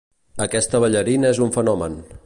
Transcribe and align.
Aquesta 0.45 0.81
ballarina 0.85 1.31
és 1.35 1.43
un 1.49 1.55
fenomen. 1.59 2.01